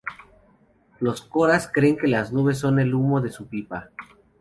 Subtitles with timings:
[0.99, 3.91] Los coras creen que las nubes son el humo de su pipa.